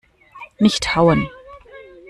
[0.59, 1.29] Nicht hauen!